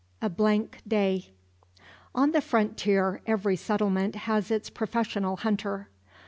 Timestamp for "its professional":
4.49-5.37